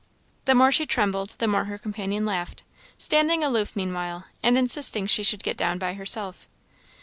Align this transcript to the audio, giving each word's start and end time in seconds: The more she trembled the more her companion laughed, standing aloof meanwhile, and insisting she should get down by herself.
The 0.45 0.55
more 0.55 0.71
she 0.71 0.87
trembled 0.87 1.35
the 1.37 1.47
more 1.47 1.65
her 1.65 1.77
companion 1.77 2.25
laughed, 2.25 2.63
standing 2.97 3.43
aloof 3.43 3.75
meanwhile, 3.75 4.23
and 4.41 4.57
insisting 4.57 5.05
she 5.05 5.21
should 5.21 5.43
get 5.43 5.57
down 5.57 5.77
by 5.77 5.93
herself. 5.93 6.47